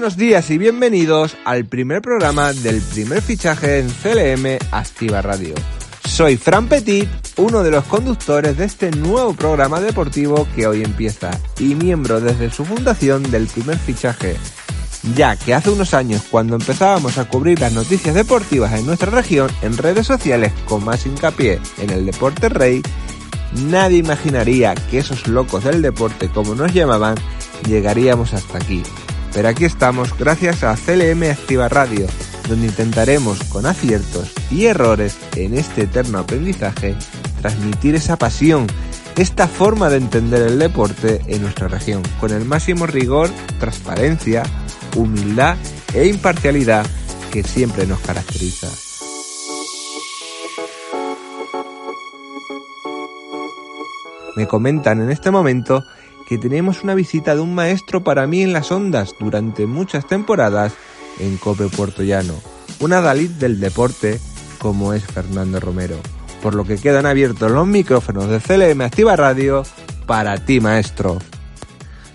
[0.00, 5.54] buenos días y bienvenidos al primer programa del primer fichaje en CLM Activa Radio.
[6.08, 11.30] Soy Fran Petit, uno de los conductores de este nuevo programa deportivo que hoy empieza
[11.58, 14.38] y miembro desde su fundación del primer fichaje.
[15.14, 19.50] Ya que hace unos años cuando empezábamos a cubrir las noticias deportivas en nuestra región
[19.60, 22.80] en redes sociales con más hincapié en el deporte rey,
[23.68, 27.16] nadie imaginaría que esos locos del deporte como nos llamaban
[27.68, 28.82] llegaríamos hasta aquí.
[29.32, 32.06] Pero aquí estamos gracias a CLM Activa Radio,
[32.48, 36.96] donde intentaremos con aciertos y errores en este eterno aprendizaje
[37.40, 38.66] transmitir esa pasión,
[39.16, 44.42] esta forma de entender el deporte en nuestra región, con el máximo rigor, transparencia,
[44.96, 45.56] humildad
[45.94, 46.84] e imparcialidad
[47.32, 48.68] que siempre nos caracteriza.
[54.36, 55.84] Me comentan en este momento
[56.30, 60.72] que tenemos una visita de un maestro para mí en las ondas durante muchas temporadas
[61.18, 62.34] en Cope Puerto Llano,
[62.78, 64.20] una Dalit del deporte
[64.60, 65.96] como es Fernando Romero,
[66.40, 69.64] por lo que quedan abiertos los micrófonos de CLM Activa Radio
[70.06, 71.18] para ti maestro.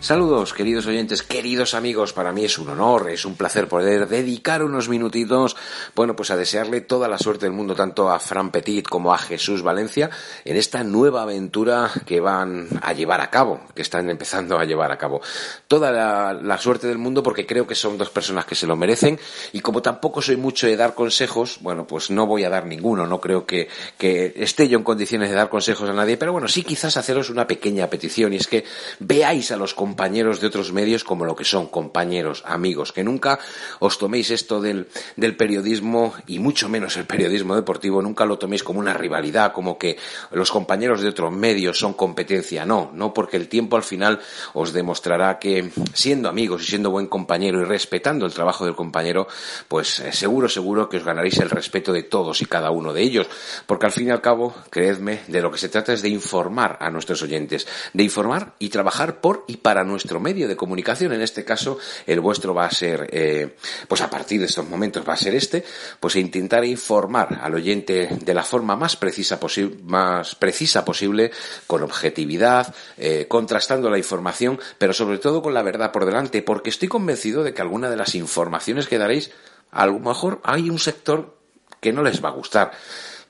[0.02, 2.14] Saludos, queridos oyentes, queridos amigos.
[2.14, 5.56] Para mí es un honor, es un placer poder dedicar unos minutitos,
[5.96, 9.18] bueno, pues a desearle toda la suerte del mundo, tanto a Fran Petit como a
[9.18, 10.12] Jesús Valencia,
[10.44, 14.92] en esta nueva aventura que van a llevar a cabo, que están empezando a llevar
[14.92, 15.22] a cabo.
[15.68, 19.20] Toda la, suerte del mundo, porque creo que son dos personas que se lo merecen,
[19.54, 23.08] y como tampoco soy mucho de dar consejos, bueno, pues no voy a dar ninguno,
[23.08, 23.70] no creo que,
[24.00, 27.48] esté yo en condiciones de dar consejos a nadie, pero bueno, sí quizás haceros una
[27.48, 28.66] pequeña petición, y es que
[29.00, 33.02] veáis a los compañeros compañeros de otros medios como lo que son compañeros, amigos, que
[33.02, 33.40] nunca
[33.80, 38.62] os toméis esto del, del periodismo y mucho menos el periodismo deportivo, nunca lo toméis
[38.62, 39.96] como una rivalidad, como que
[40.32, 44.20] los compañeros de otros medios son competencia, no, no, porque el tiempo al final
[44.52, 49.30] os demostrará que siendo amigos y siendo buen compañero y respetando el trabajo del compañero,
[49.70, 53.02] pues eh, seguro, seguro que os ganaréis el respeto de todos y cada uno de
[53.02, 53.28] ellos,
[53.66, 56.78] porque al fin y al cabo, creedme, de lo que se trata es de informar
[56.82, 61.22] a nuestros oyentes, de informar y trabajar por y para nuestro medio de comunicación, en
[61.22, 63.56] este caso el vuestro va a ser, eh,
[63.88, 65.64] pues a partir de estos momentos va a ser este,
[66.00, 69.40] pues intentar informar al oyente de la forma más precisa,
[69.84, 71.32] más precisa posible,
[71.68, 76.70] con objetividad, eh, contrastando la información, pero sobre todo con la verdad por delante, porque
[76.70, 79.32] estoy convencido de que alguna de las informaciones que daréis,
[79.72, 81.38] a lo mejor hay un sector
[81.82, 82.72] que no les va a gustar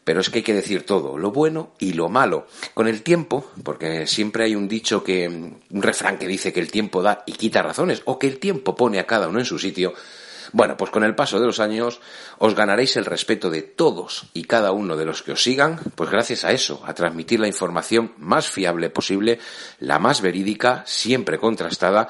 [0.06, 2.48] pero es que hay que decir todo, lo bueno y lo malo.
[2.74, 6.72] Con el tiempo, porque siempre hay un dicho que, un refrán que dice que el
[6.72, 9.58] tiempo da y quita razones, o que el tiempo pone a cada uno en su
[9.58, 9.94] sitio,
[10.54, 12.00] bueno, pues con el paso de los años
[12.38, 16.12] os ganaréis el respeto de todos y cada uno de los que os sigan, pues
[16.12, 19.40] gracias a eso, a transmitir la información más fiable posible,
[19.80, 22.10] la más verídica, siempre contrastada,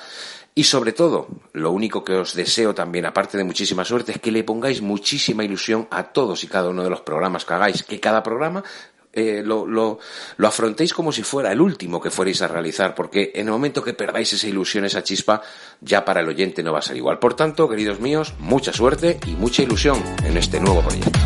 [0.58, 4.32] y sobre todo, lo único que os deseo también, aparte de muchísima suerte, es que
[4.32, 8.00] le pongáis muchísima ilusión a todos y cada uno de los programas que hagáis, que
[8.00, 8.64] cada programa
[9.12, 10.00] eh, lo, lo,
[10.38, 13.84] lo, afrontéis como si fuera el último que fuerais a realizar, porque en el momento
[13.84, 15.42] que perdáis esa ilusión, esa chispa,
[15.82, 17.20] ya para el oyente no va a ser igual.
[17.20, 21.20] Por tanto, queridos míos, mucha suerte y mucha ilusión en este nuevo proyecto.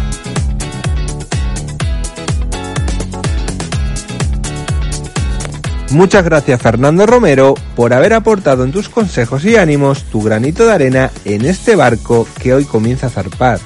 [5.91, 10.73] Muchas gracias Fernando Romero por haber aportado en tus consejos y ánimos tu granito de
[10.73, 13.59] arena en este barco que hoy comienza a zarpar,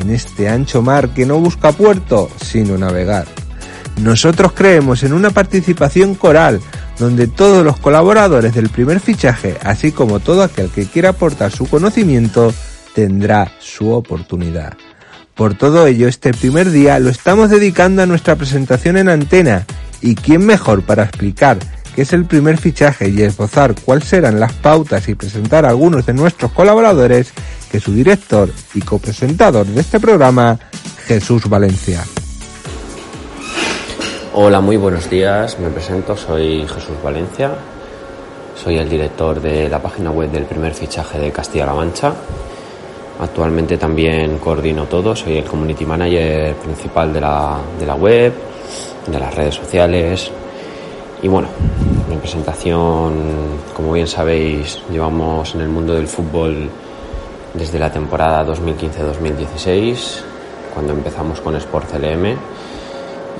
[0.00, 3.26] en este ancho mar que no busca puerto sino navegar.
[4.00, 6.60] Nosotros creemos en una participación coral
[6.98, 11.68] donde todos los colaboradores del primer fichaje, así como todo aquel que quiera aportar su
[11.68, 12.52] conocimiento,
[12.92, 14.74] tendrá su oportunidad.
[15.34, 19.64] Por todo ello, este primer día lo estamos dedicando a nuestra presentación en antena
[20.02, 21.58] ¿Y quién mejor para explicar
[21.94, 26.06] que es el primer fichaje y esbozar cuáles serán las pautas y presentar a algunos
[26.06, 27.32] de nuestros colaboradores,
[27.70, 30.58] que su director y copresentador de este programa,
[31.06, 32.02] Jesús Valencia.
[34.34, 35.58] Hola, muy buenos días.
[35.58, 37.50] Me presento, soy Jesús Valencia.
[38.56, 42.12] Soy el director de la página web del primer fichaje de Castilla-La Mancha.
[43.20, 48.32] Actualmente también coordino todo, soy el community manager principal de la, de la web,
[49.06, 50.30] de las redes sociales.
[51.22, 51.48] Y bueno,
[52.08, 53.14] mi presentación,
[53.74, 56.68] como bien sabéis, llevamos en el mundo del fútbol
[57.54, 60.22] desde la temporada 2015-2016,
[60.74, 62.36] cuando empezamos con Sport CLM,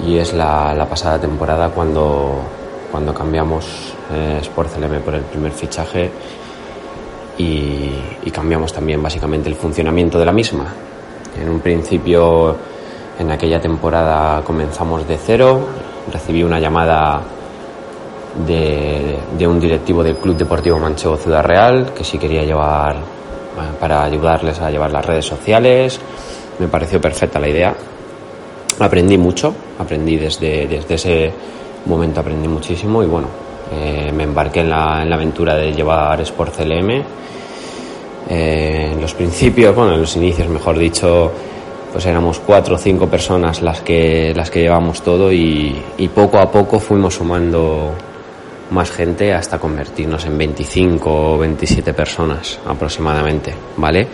[0.07, 2.41] y es la, pasada temporada cuando,
[2.91, 4.71] cuando cambiamos eh, Sport
[5.05, 6.11] por el primer fichaje
[7.39, 10.67] y cambiamos también básicamente el funcionamiento de la misma.
[11.41, 12.57] En un principio,
[13.23, 15.61] en aquella temporada comenzamos de cero,
[16.13, 17.23] recibí una llamada
[18.47, 22.97] de, un directivo del Club Deportivo Manchego Ciudad Real que sí quería llevar
[23.79, 26.01] para ayudarles a llevar las redes sociales.
[26.59, 27.75] Me pareció perfecta la idea.
[28.81, 31.33] Aprendí mucho, aprendí desde, desde ese
[31.87, 33.29] momento, aprendí muchísimo y bueno,
[33.73, 36.91] eh, me embarqué en la, en la, aventura de llevar Sport CLM.
[38.29, 41.33] Eh, en los principios, bueno, en los inicios, mejor dicho,
[41.93, 46.39] pues éramos cuatro o cinco personas las que, las que llevamos todo y, y poco
[46.39, 47.93] a poco fuimos sumando
[48.73, 54.09] más gente hasta convertirnos en 25 o 27 personas aproximadamente, ¿vale?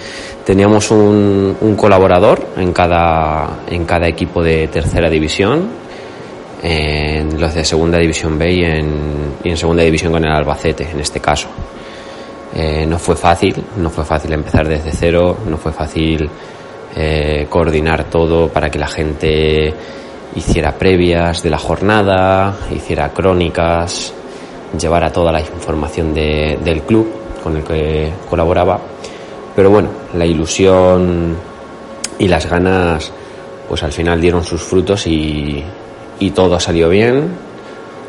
[0.45, 5.69] Teníamos un, un colaborador en cada, en cada equipo de tercera división,
[6.63, 8.91] en los de segunda división B y en,
[9.45, 11.49] y en segunda división con el Albacete, en este caso.
[12.55, 16.29] Eh, no fue fácil, no fue fácil empezar desde cero, no fue fácil
[16.97, 19.73] eh, coordinar todo para que la gente
[20.35, 24.13] hiciera previas de la jornada, hiciera crónicas,
[24.79, 27.09] llevara toda la información de, del club
[27.43, 28.79] con el que colaboraba.
[29.55, 31.37] Pero bueno, la ilusión
[32.19, 33.13] y las ganas
[33.69, 35.63] pues al final dieron sus frutos y,
[36.19, 37.29] y todo salió bien.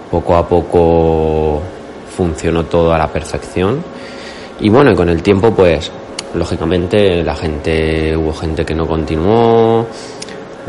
[0.09, 1.61] Poco a poco
[2.15, 3.83] funcionó todo a la perfección.
[4.59, 5.91] Y bueno, con el tiempo pues
[6.35, 9.87] lógicamente la gente hubo gente que no continuó,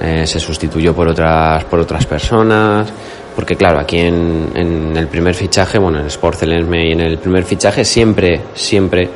[0.01, 2.93] eh, se sustituyó por otras por otras personas
[3.35, 7.19] porque claro, aquí en, en, el primer fichaje, bueno, en Sport CLM y en el
[7.19, 9.09] primer fichaje siempre, siempre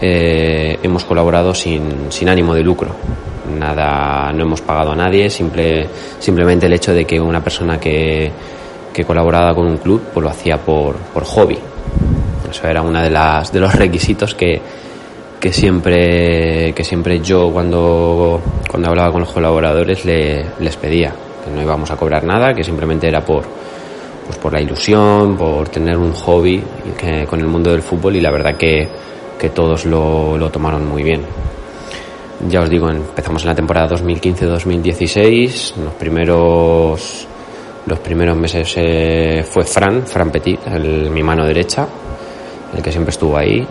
[0.00, 2.94] eh, hemos colaborado sin, sin, ánimo de lucro.
[3.58, 5.86] Nada, no hemos pagado a nadie, simple,
[6.18, 8.30] simplemente el hecho de que una persona que,
[8.92, 11.58] que colaboraba con un club, pues lo hacía por, por hobby.
[12.48, 14.60] Eso era uno de, las, de los requisitos que,
[15.40, 21.14] que siempre, que siempre yo cuando, cuando hablaba con los colaboradores le, les pedía
[21.44, 23.44] que no íbamos a cobrar nada, que simplemente era por,
[24.26, 26.62] pues por la ilusión, por tener un hobby
[27.28, 28.86] con el mundo del fútbol y la verdad que,
[29.38, 31.22] que todos lo, lo, tomaron muy bien.
[32.48, 37.26] Ya os digo, empezamos en la temporada 2015-2016, los primeros
[37.86, 41.88] los primeros meses eh, fue Fran, Fran Petit, el, mi mano derecha,
[42.76, 43.66] el que siempre estuvo ahí.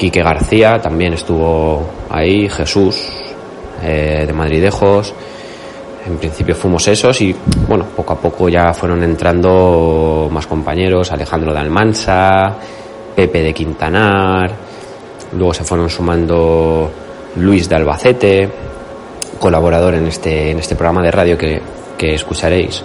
[0.00, 3.06] Quique García también estuvo ahí, Jesús,
[3.82, 5.12] eh, de Madridejos,
[6.06, 7.36] en principio fuimos esos y
[7.68, 12.56] bueno, poco a poco ya fueron entrando más compañeros, Alejandro de Almansa,
[13.14, 14.50] Pepe de Quintanar,
[15.36, 16.90] luego se fueron sumando
[17.36, 18.48] Luis de Albacete,
[19.38, 21.60] colaborador en este, en este programa de radio que,
[21.98, 22.82] que escucharéis.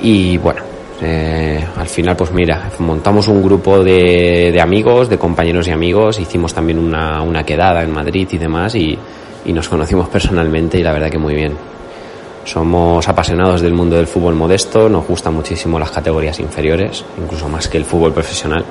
[0.00, 0.69] Y bueno,
[1.02, 6.20] eh, al final pues mira, montamos un grupo de, de, amigos, de compañeros y amigos,
[6.20, 8.98] hicimos también una, quedada en Madrid y demás y,
[9.44, 11.56] y nos conocimos personalmente y la verdad que muy bien.
[12.44, 17.68] Somos apasionados del mundo del fútbol modesto, nos gustan muchísimo las categorías inferiores, incluso más
[17.68, 18.64] que el fútbol profesional.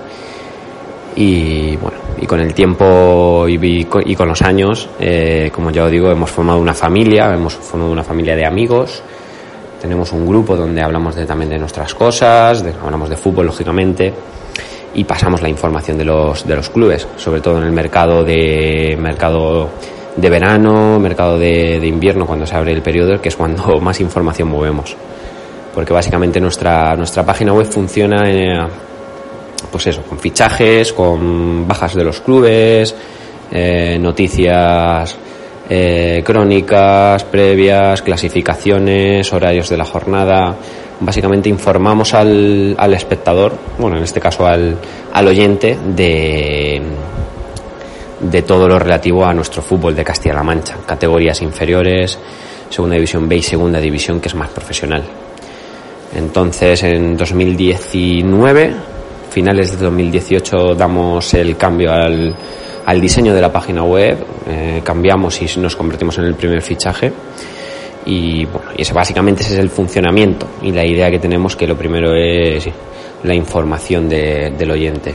[1.15, 5.91] Y bueno, y con el tiempo y, y con los años, eh, como ya os
[5.91, 9.01] digo, hemos formado una familia, hemos formado una familia de amigos.
[9.81, 14.13] Tenemos un grupo donde hablamos de, también de nuestras cosas, hablamos de fútbol, lógicamente,
[14.93, 18.97] y pasamos la información de los, de los clubes, sobre todo en el mercado de
[18.99, 19.69] mercado
[20.15, 24.49] de verano, mercado de, invierno, cuando se abre el periodo, que es cuando más información
[24.49, 24.95] movemos.
[25.73, 28.67] Porque básicamente nuestra, nuestra página web funciona, eh,
[29.71, 32.93] pues eso, con fichajes, con bajas de los clubes,
[33.51, 35.15] eh, noticias,
[35.69, 40.55] eh, crónicas previas, clasificaciones, horarios de la jornada.
[40.99, 44.75] Básicamente informamos al, al espectador, bueno, en este caso al,
[45.13, 46.81] al oyente, de
[48.19, 52.17] de todo lo relativo a nuestro fútbol de Castilla-La Mancha, categorías inferiores,
[52.69, 55.03] segunda división B y segunda división que es más profesional.
[56.15, 58.73] Entonces, en 2019,
[59.29, 62.35] finales de 2018, damos el cambio al,
[62.89, 64.17] al diseño de la página web,
[64.47, 67.13] eh, cambiamos y nos convertimos en el primer fichaje.
[68.03, 71.67] Y bueno, y ese básicamente ese es el funcionamiento y la idea que tenemos que
[71.67, 72.67] lo primero es
[73.21, 75.13] la información de, del oyente.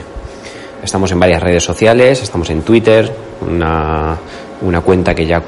[0.84, 4.16] Estamos en varias redes sociales, estamos en Twitter, una,
[4.60, 5.42] una cuenta que ya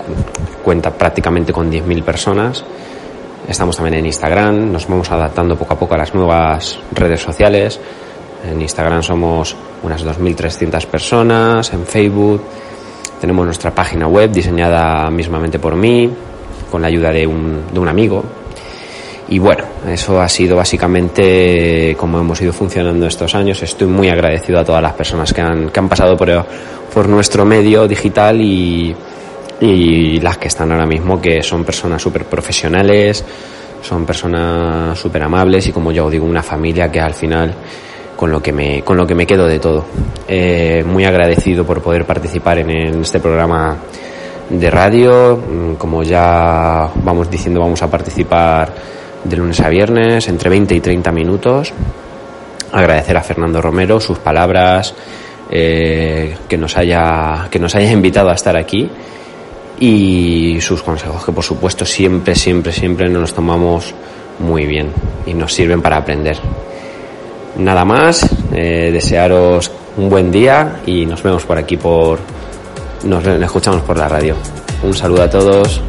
[0.65, 2.65] cuenta prácticamente con 10.000 personas.
[3.47, 7.79] Estamos también en Instagram, nos vamos adaptando poco a poco a las nuevas redes sociales.
[8.45, 12.43] En Instagram somos unas 2.300 personas, en Facebook
[13.21, 16.11] tenemos nuestra página web diseñada mismamente por mí,
[16.71, 18.23] con la ayuda de un, de un amigo.
[19.29, 23.61] Y bueno, eso ha sido básicamente como hemos ido funcionando estos años.
[23.63, 26.29] Estoy muy agradecido a todas las personas que han, que han pasado por,
[26.95, 28.95] por nuestro medio digital y,
[29.61, 33.25] y las que están ahora mismo, que son personas súper profesionales,
[33.83, 37.53] son personas súper amables y como ya os digo, una familia que al final
[38.17, 39.85] con lo que me, con lo que me quedo de todo.
[40.27, 43.77] Eh, muy agradecido por poder participar en, este programa
[44.49, 45.37] de radio.
[45.37, 48.73] Mm, Como ya vamos diciendo, vamos a participar
[49.23, 51.73] de lunes a viernes, entre 20 y 30 minutos.
[52.73, 54.95] Agradecer a Fernando Romero sus palabras,
[55.51, 58.91] eh, que, nos haya, que nos haya invitado a estar aquí
[59.79, 63.95] y sus consejos, que por supuesto siempre, siempre, siempre nos los tomamos
[64.39, 64.91] muy bien
[65.27, 66.39] y nos sirven para aprender.
[67.59, 72.19] Nada más, eh, desearos un buen día y nos vemos por aquí por,
[73.05, 74.37] nos escuchamos por la radio.
[74.83, 75.81] Un saludo a todos.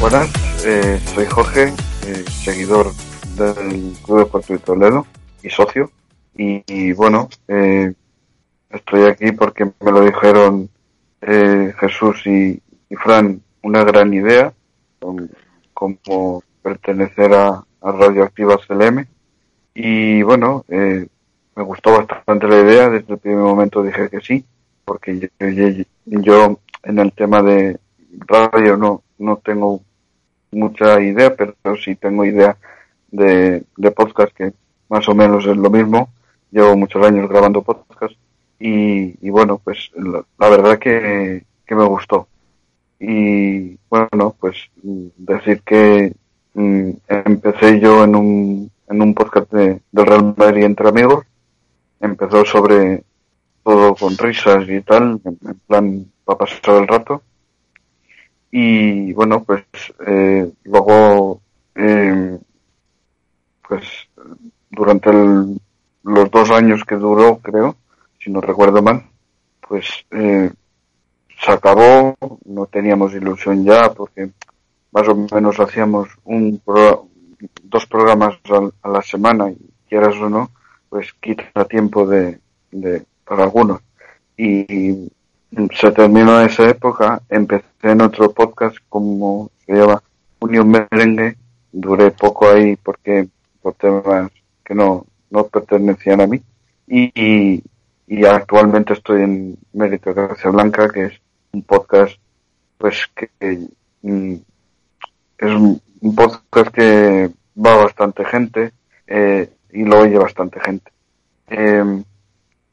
[0.00, 1.72] Buenas, eh, soy Jorge,
[2.06, 2.92] eh, seguidor
[3.36, 5.06] del Club Deportivo de Toledo
[5.40, 5.92] y socio.
[6.36, 7.30] Y, bueno,
[8.68, 10.68] estoy aquí porque me lo dijeron
[11.22, 12.60] Jesús y
[13.02, 14.52] Fran, una gran idea,
[15.74, 19.06] como pertenecer a, a Radioactiva CLM.
[19.74, 21.06] Y bueno, eh,
[21.54, 24.44] me gustó bastante la idea, desde el primer momento dije que sí,
[24.84, 25.28] porque yo,
[26.06, 27.78] yo- en el tema de
[28.28, 29.80] radio no, no tengo
[30.52, 32.56] mucha idea, pero sí tengo idea
[33.10, 34.52] de, de podcast que
[34.88, 36.08] más o menos es lo mismo.
[36.52, 38.14] Llevo muchos años grabando podcast
[38.60, 42.28] y, y bueno, pues la, la verdad que, que me gustó.
[42.98, 46.14] Y bueno, pues decir que
[46.54, 51.24] mm, empecé yo en un, en un podcast de, del Real Madrid entre amigos.
[52.00, 53.04] Empezó sobre
[53.64, 57.22] todo con risas y tal, en, en plan para pasar el rato.
[58.50, 59.64] Y bueno, pues
[60.06, 61.40] eh, luego,
[61.74, 62.38] eh,
[63.66, 63.82] pues
[64.70, 65.60] durante el-
[66.04, 67.76] los dos años que duró, creo,
[68.20, 69.04] si no recuerdo mal,
[69.68, 70.50] pues eh,
[71.40, 74.30] se acabó, no teníamos ilusión ya porque
[74.92, 77.08] más o menos hacíamos un pro-
[77.64, 78.38] dos programas
[78.82, 80.50] a la semana y quieras o no,
[80.88, 82.38] pues quita tiempo de,
[82.70, 83.80] de para algunos.
[84.36, 85.10] Y
[85.74, 90.02] se terminó esa época, empecé en otro podcast como se llama
[90.40, 91.36] Unión Merengue,
[91.72, 93.28] duré poco ahí porque
[93.62, 94.30] por temas
[94.64, 96.42] que no, no pertenecían a mí
[96.86, 97.62] y,
[98.06, 101.12] y, actualmente estoy en Meritocracia Blanca que es
[101.56, 102.14] un podcast
[102.78, 103.30] pues que
[104.02, 104.34] mm,
[105.38, 105.80] es un,
[106.14, 108.72] podcast que va bastante gente
[109.06, 110.90] eh, y lo oye bastante gente.
[111.48, 112.02] Eh,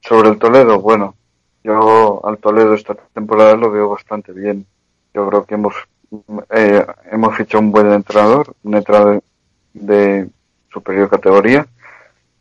[0.02, 1.16] sobre el Toledo, bueno,
[1.64, 4.66] yo al Toledo esta temporada lo veo bastante bien.
[5.14, 5.74] Yo creo que hemos
[6.52, 9.24] eh, hemos fichado un buen entrenador, un entrenador
[9.74, 10.30] de
[10.72, 11.66] superior categoría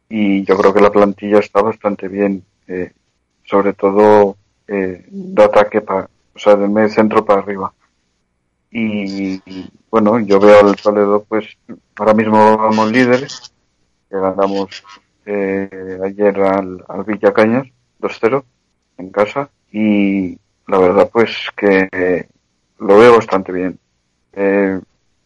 [0.08, 2.92] y yo creo que la plantilla está bastante bien, eh,
[3.44, 4.36] sobre todo
[4.68, 7.72] eh, de ataque para, o sea, del medio centro para arriba.
[8.70, 9.42] Y,
[9.90, 11.46] bueno, yo veo al Toledo, pues
[11.96, 13.52] ahora mismo vamos líderes,
[14.08, 14.82] que ganamos
[15.26, 17.66] eh, ayer al, al Villa Cañas
[18.00, 18.42] 2-0
[18.98, 22.26] en casa y la verdad pues que
[22.78, 23.78] lo veo bastante bien.
[24.32, 24.80] Eh,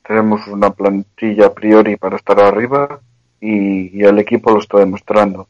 [0.06, 3.00] tenemos una plantilla a priori para estar arriba
[3.40, 5.48] y, y el equipo lo está demostrando.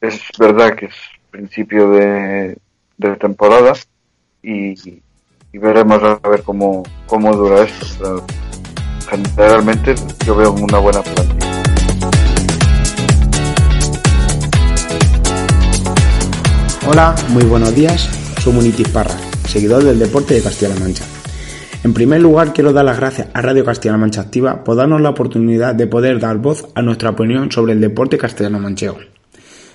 [0.00, 0.94] Es verdad que es
[1.30, 2.56] principio de,
[2.96, 3.72] de temporada
[4.44, 8.24] y, veremos a ver cómo, cómo dura esto.
[9.08, 9.94] Generalmente
[10.26, 11.52] yo veo una buena plantilla.
[16.86, 18.02] Hola, muy buenos días.
[18.40, 19.14] Soy Munitis Parra,
[19.46, 21.04] seguidor del deporte de Castilla-La Mancha.
[21.82, 25.10] En primer lugar, quiero dar las gracias a Radio Castilla-La Mancha Activa por darnos la
[25.10, 28.98] oportunidad de poder dar voz a nuestra opinión sobre el deporte castellano-manchego.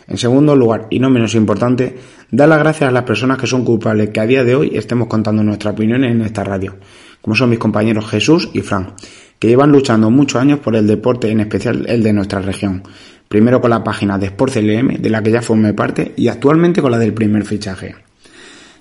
[0.10, 1.96] En segundo lugar, y no menos importante,
[2.32, 5.08] dar las gracias a las personas que son culpables que a día de hoy estemos
[5.08, 6.78] contando nuestra opinión en esta radio,
[7.22, 8.96] como son mis compañeros Jesús y Fran,
[9.38, 12.82] que llevan luchando muchos años por el deporte, en especial el de nuestra región.
[13.28, 16.82] Primero con la página de Sport CLM, de la que ya formé parte, y actualmente
[16.82, 17.94] con la del primer fichaje.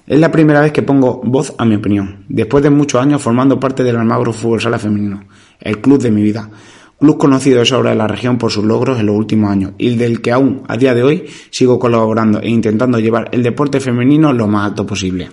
[0.06, 3.60] Es la primera vez que pongo voz a mi opinión, después de muchos años formando
[3.60, 5.24] parte del Almagro Fútbol Sala Femenino,
[5.60, 6.48] el club de mi vida,
[6.98, 9.94] club conocido de sobra de la región por sus logros en los últimos años y
[9.96, 14.32] del que aún a día de hoy sigo colaborando e intentando llevar el deporte femenino
[14.32, 15.30] lo más alto posible.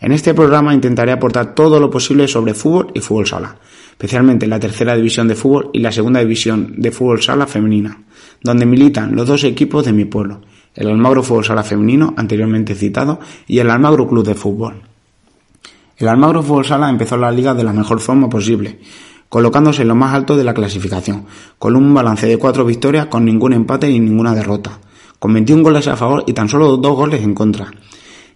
[0.00, 3.56] En este programa intentaré aportar todo lo posible sobre fútbol y fútbol sala,
[3.90, 8.00] especialmente la tercera división de fútbol y la segunda división de fútbol sala femenina,
[8.42, 10.40] donde militan los dos equipos de mi pueblo,
[10.74, 13.18] el Almagro Fútbol Sala Femenino, anteriormente citado,
[13.48, 14.80] y el Almagro Club de Fútbol.
[15.96, 18.78] El Almagro Fútbol Sala empezó la liga de la mejor forma posible,
[19.28, 21.26] colocándose en lo más alto de la clasificación,
[21.58, 24.78] con un balance de cuatro victorias con ningún empate y ninguna derrota,
[25.18, 27.70] con 21 goles a favor y tan solo dos goles en contra.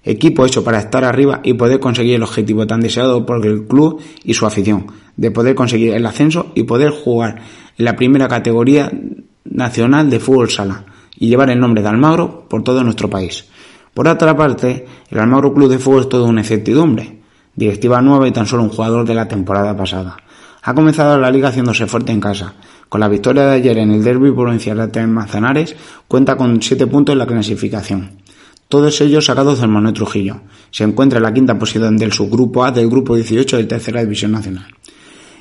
[0.04, 4.00] Equipo hecho para estar arriba y poder conseguir el objetivo tan deseado por el club
[4.24, 7.42] y su afición, de poder conseguir el ascenso y poder jugar
[7.78, 8.90] en la primera categoría
[9.44, 10.84] nacional de fútbol sala
[11.16, 13.46] y llevar el nombre de Almagro por todo nuestro país.
[13.94, 17.20] Por otra parte, el Almagro Club de Fútbol es toda una incertidumbre.
[17.54, 20.16] Directiva nueva y tan solo un jugador de la temporada pasada.
[20.64, 22.54] Ha comenzado la liga haciéndose fuerte en casa.
[22.88, 25.74] Con la victoria de ayer en el derby provincial de Manzanares,
[26.06, 28.22] cuenta con 7 puntos en la clasificación.
[28.68, 30.42] Todos ellos sacados del Manuel Trujillo.
[30.70, 34.32] Se encuentra en la quinta posición del subgrupo A del grupo 18 de Tercera División
[34.32, 34.66] Nacional.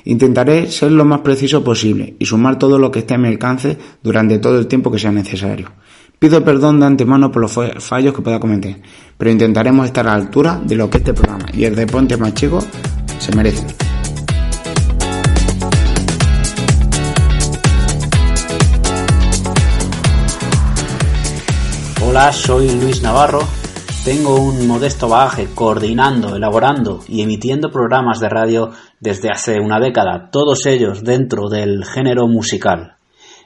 [0.04, 3.78] Intentaré ser lo más preciso posible y sumar todo lo que esté a mi alcance
[4.02, 5.70] durante todo el tiempo que sea necesario.
[6.18, 8.82] Pido perdón de antemano por los fallos que pueda cometer,
[9.16, 12.16] pero intentaremos estar a la altura de lo que este programa y el de Ponte
[12.16, 12.34] Más
[13.18, 13.81] se merecen.
[22.14, 23.38] Hola, soy Luis Navarro.
[24.04, 28.68] Tengo un modesto bagaje coordinando, elaborando y emitiendo programas de radio
[29.00, 32.96] desde hace una década, todos ellos dentro del género musical.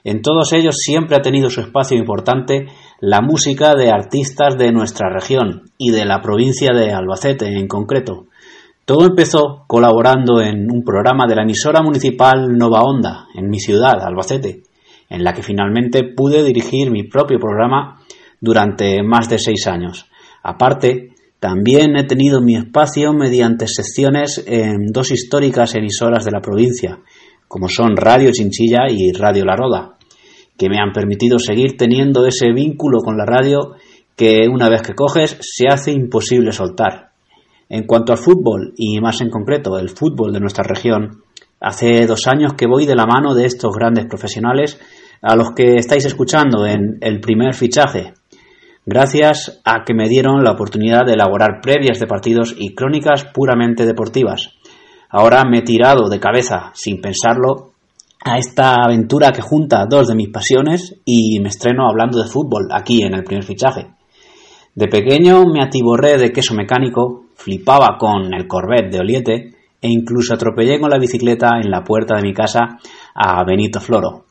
[0.02, 2.66] En todos ellos siempre ha tenido su espacio importante
[2.98, 8.26] la música de artistas de nuestra región y de la provincia de Albacete en concreto.
[8.84, 14.02] Todo empezó colaborando en un programa de la emisora municipal Nova Onda, en mi ciudad,
[14.02, 14.64] Albacete,
[15.08, 18.00] en la que finalmente pude dirigir mi propio programa
[18.40, 20.06] durante más de seis años.
[20.42, 27.00] Aparte, también he tenido mi espacio mediante secciones en dos históricas emisoras de la provincia,
[27.46, 29.98] como son Radio Chinchilla y Radio La Roda,
[30.56, 33.74] que me han permitido seguir teniendo ese vínculo con la radio
[34.16, 37.10] que una vez que coges se hace imposible soltar.
[37.68, 41.22] En cuanto al fútbol, y más en concreto el fútbol de nuestra región,
[41.60, 44.80] hace dos años que voy de la mano de estos grandes profesionales
[45.20, 48.14] a los que estáis escuchando en el primer fichaje,
[48.86, 53.84] gracias a que me dieron la oportunidad de elaborar previas de partidos y crónicas puramente
[53.84, 54.52] deportivas.
[55.10, 57.72] Ahora me he tirado de cabeza, sin pensarlo,
[58.24, 62.68] a esta aventura que junta dos de mis pasiones y me estreno hablando de fútbol
[62.72, 63.88] aquí en el primer fichaje.
[64.74, 69.34] De pequeño me atiborré de queso mecánico, flipaba con el Corvette de Oliete
[69.80, 72.78] e incluso atropellé con la bicicleta en la puerta de mi casa
[73.14, 74.25] a Benito Floro,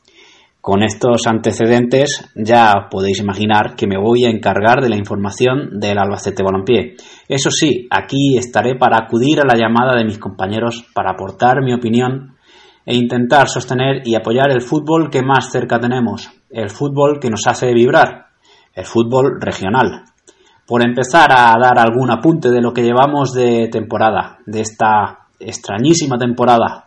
[0.66, 5.96] con estos antecedentes ya podéis imaginar que me voy a encargar de la información del
[5.96, 6.96] Albacete Balompié.
[7.28, 11.72] Eso sí, aquí estaré para acudir a la llamada de mis compañeros para aportar mi
[11.72, 12.34] opinión
[12.84, 17.46] e intentar sostener y apoyar el fútbol que más cerca tenemos, el fútbol que nos
[17.46, 18.26] hace vibrar,
[18.74, 20.02] el fútbol regional.
[20.66, 26.18] Por empezar a dar algún apunte de lo que llevamos de temporada, de esta extrañísima
[26.18, 26.86] temporada,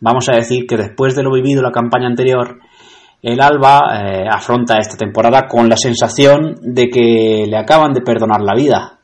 [0.00, 2.60] vamos a decir que después de lo vivido la campaña anterior,
[3.22, 8.40] el Alba eh, afronta esta temporada con la sensación de que le acaban de perdonar
[8.42, 9.00] la vida,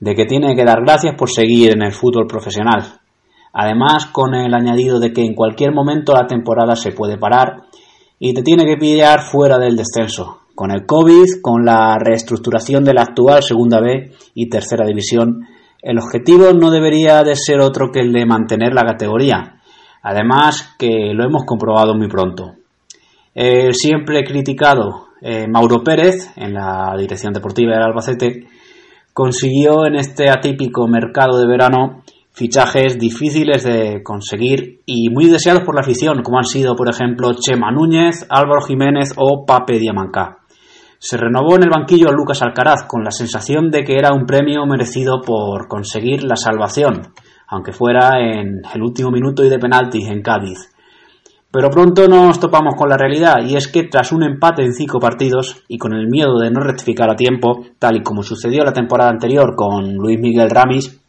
[0.00, 3.00] de que tiene que dar gracias por seguir en el fútbol profesional.
[3.52, 7.64] Además, con el añadido de que en cualquier momento la temporada se puede parar
[8.18, 10.40] y te tiene que pillar fuera del descenso.
[10.54, 15.46] Con el COVID, con la reestructuración de la actual Segunda B y Tercera División,
[15.82, 19.60] el objetivo no debería de ser otro que el de mantener la categoría.
[20.02, 22.54] Además, que lo hemos comprobado muy pronto.
[23.38, 28.46] El siempre criticado eh, Mauro Pérez, en la dirección deportiva del Albacete,
[29.12, 35.74] consiguió en este atípico mercado de verano fichajes difíciles de conseguir y muy deseados por
[35.74, 40.38] la afición, como han sido, por ejemplo, Chema Núñez, Álvaro Jiménez o Pape Diamancá.
[40.98, 44.24] Se renovó en el banquillo a Lucas Alcaraz con la sensación de que era un
[44.24, 47.12] premio merecido por conseguir la salvación,
[47.48, 50.70] aunque fuera en el último minuto y de penaltis en Cádiz.
[51.50, 54.98] Pero pronto nos topamos con la realidad y es que tras un empate en cinco
[54.98, 58.72] partidos y con el miedo de no rectificar a tiempo, tal y como sucedió la
[58.72, 61.00] temporada anterior con Luis Miguel Ramis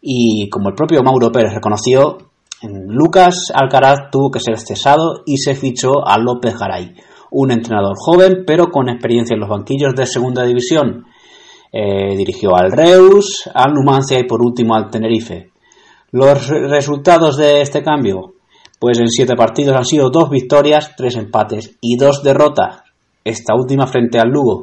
[0.00, 2.18] y como el propio Mauro Pérez reconoció,
[2.62, 6.94] Lucas Alcaraz tuvo que ser cesado y se fichó a López Garay,
[7.30, 11.06] un entrenador joven pero con experiencia en los banquillos de segunda división.
[11.72, 15.50] Eh, dirigió al Reus, al Numancia y por último al Tenerife.
[16.10, 18.34] Los resultados de este cambio,
[18.80, 22.82] pues en siete partidos han sido dos victorias, tres empates y dos derrotas,
[23.22, 24.62] esta última frente al Lugo.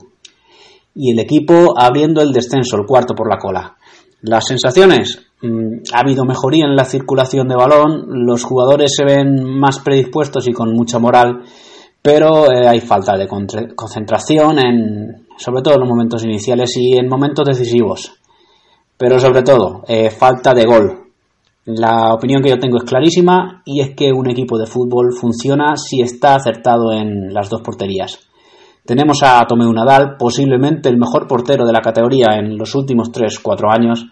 [0.95, 3.77] Y el equipo abriendo el descenso, el cuarto por la cola.
[4.23, 9.43] Las sensaciones, mm, ha habido mejoría en la circulación de balón, los jugadores se ven
[9.43, 11.43] más predispuestos y con mucha moral,
[12.01, 17.07] pero eh, hay falta de concentración en, sobre todo en los momentos iniciales y en
[17.07, 18.13] momentos decisivos.
[18.97, 21.06] Pero sobre todo, eh, falta de gol.
[21.69, 25.75] La opinión que yo tengo es clarísima y es que un equipo de fútbol funciona
[25.75, 28.21] si está acertado en las dos porterías.
[28.85, 33.69] Tenemos a Tomeu Nadal, posiblemente el mejor portero de la categoría en los últimos 3-4
[33.69, 34.05] años.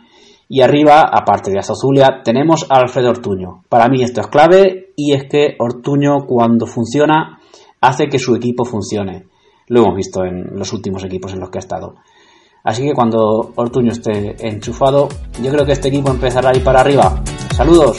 [0.49, 3.63] Y arriba, aparte de Azozulia, tenemos a Alfredo Ortuño.
[3.69, 7.39] Para mí esto es clave y es que Ortuño cuando funciona
[7.79, 9.27] hace que su equipo funcione.
[9.69, 11.95] Lo hemos visto en los últimos equipos en los que ha estado.
[12.65, 15.07] Así que cuando Ortuño esté enchufado,
[15.41, 17.23] yo creo que este equipo empezará a ir para arriba.
[17.55, 17.95] Saludos.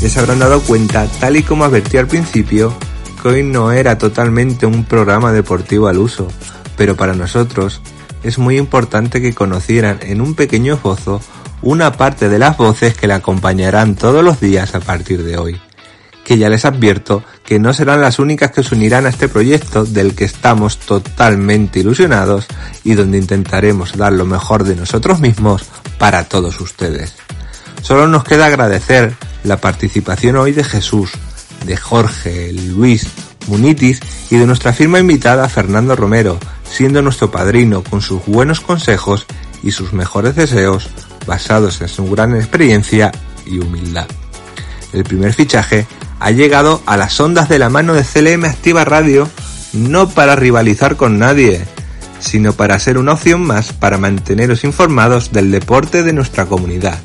[0.00, 2.72] Ya se habrán dado cuenta, tal y como advertí al principio,
[3.20, 6.28] que hoy no era totalmente un programa deportivo al uso,
[6.76, 7.80] pero para nosotros
[8.22, 11.20] es muy importante que conocieran en un pequeño esbozo
[11.62, 15.60] una parte de las voces que le acompañarán todos los días a partir de hoy.
[16.24, 19.84] Que ya les advierto que no serán las únicas que se unirán a este proyecto
[19.84, 22.46] del que estamos totalmente ilusionados
[22.82, 25.64] y donde intentaremos dar lo mejor de nosotros mismos
[25.98, 27.14] para todos ustedes.
[27.82, 31.10] Solo nos queda agradecer la participación hoy de Jesús,
[31.66, 33.06] de Jorge, Luis,
[33.46, 39.26] Munitis y de nuestra firma invitada Fernando Romero, siendo nuestro padrino con sus buenos consejos
[39.62, 40.88] y sus mejores deseos
[41.26, 43.12] basados en su gran experiencia
[43.44, 44.06] y humildad.
[44.94, 45.86] El primer fichaje
[46.24, 49.28] ha llegado a las ondas de la mano de CLM Activa Radio
[49.74, 51.62] no para rivalizar con nadie,
[52.18, 56.98] sino para ser una opción más para manteneros informados del deporte de nuestra comunidad.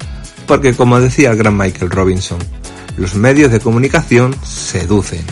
[0.48, 2.40] Porque como decía el gran Michael Robinson,
[2.96, 5.26] los medios de comunicación seducen,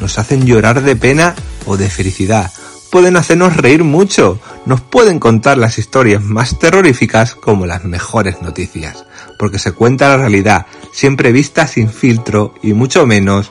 [0.00, 1.34] nos hacen llorar de pena
[1.66, 2.50] o de felicidad,
[2.90, 9.04] pueden hacernos reír mucho, nos pueden contar las historias más terroríficas como las mejores noticias,
[9.38, 10.64] porque se cuenta la realidad,
[10.96, 13.50] siempre vista sin filtro y mucho menos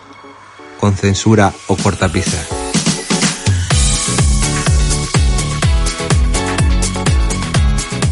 [0.80, 2.48] con censura o cortapisas.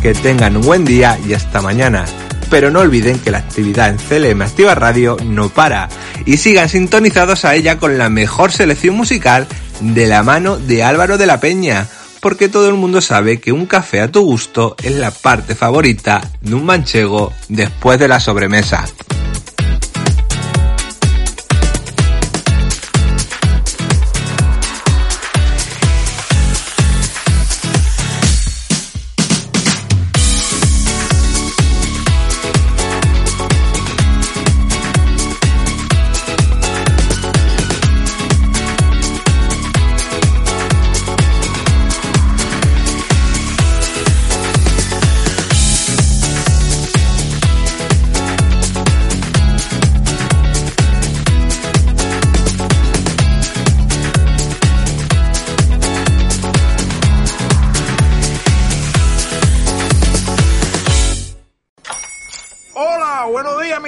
[0.04, 2.06] Que tengan un buen día y hasta mañana
[2.52, 5.90] pero no olviden que la actividad en CLM Activa Radio no para
[6.24, 9.48] y sigan sintonizados a ella con la mejor selección musical
[9.80, 11.88] de la mano de Álvaro de la Peña,
[12.20, 16.22] porque todo el mundo sabe que un café a tu gusto es la parte favorita
[16.42, 18.86] de un manchego después de la sobremesa.